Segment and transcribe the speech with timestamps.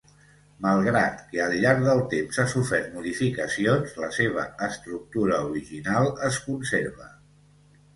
[0.65, 7.17] Malgrat que al llarg del temps ha sofert modificacions, la seva estructura original es conserva.